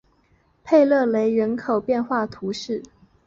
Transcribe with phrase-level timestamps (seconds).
[0.63, 2.81] 佩勒雷人口变化图示